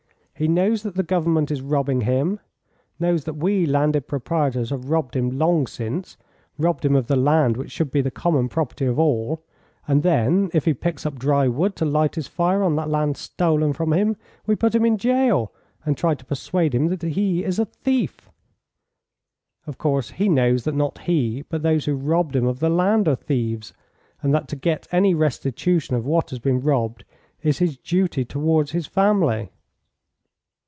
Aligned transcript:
"He 0.33 0.47
knows 0.47 0.81
that 0.81 0.95
the 0.95 1.03
Government 1.03 1.51
is 1.51 1.61
robbing 1.61 2.01
him, 2.01 2.39
knows 2.99 3.25
that 3.25 3.35
we 3.35 3.67
landed 3.67 4.07
proprietors 4.07 4.71
have 4.71 4.89
robbed 4.89 5.15
him 5.15 5.37
long 5.37 5.67
since, 5.67 6.17
robbed 6.57 6.83
him 6.83 6.95
of 6.95 7.05
the 7.05 7.15
land 7.15 7.57
which 7.57 7.69
should 7.69 7.91
be 7.91 8.01
the 8.01 8.09
common 8.09 8.49
property 8.49 8.87
of 8.87 8.97
all, 8.97 9.43
and 9.87 10.01
then, 10.01 10.49
if 10.51 10.65
he 10.65 10.73
picks 10.73 11.05
up 11.05 11.19
dry 11.19 11.47
wood 11.47 11.75
to 11.75 11.85
light 11.85 12.15
his 12.15 12.25
fire 12.27 12.63
on 12.63 12.75
that 12.75 12.89
land 12.89 13.17
stolen 13.17 13.71
from 13.71 13.93
him, 13.93 14.17
we 14.47 14.55
put 14.55 14.73
him 14.73 14.83
in 14.83 14.97
jail, 14.97 15.53
and 15.85 15.95
try 15.95 16.15
to 16.15 16.25
persuade 16.25 16.73
him 16.73 16.87
that 16.87 17.03
he 17.03 17.43
is 17.43 17.59
a 17.59 17.65
thief. 17.65 18.27
Of 19.67 19.77
course 19.77 20.09
he 20.09 20.27
knows 20.27 20.63
that 20.63 20.73
not 20.73 20.97
he 21.03 21.43
but 21.49 21.61
those 21.61 21.85
who 21.85 21.93
robbed 21.93 22.35
him 22.35 22.47
of 22.47 22.57
the 22.57 22.67
land 22.71 23.07
are 23.07 23.15
thieves, 23.15 23.73
and 24.23 24.33
that 24.33 24.47
to 24.47 24.55
get 24.55 24.87
any 24.91 25.13
restitution 25.13 25.95
of 25.95 26.03
what 26.07 26.31
has 26.31 26.39
been 26.39 26.61
robbed 26.61 27.05
is 27.43 27.59
his 27.59 27.77
duty 27.77 28.25
towards 28.25 28.71
his 28.71 28.87
family." 28.87 29.51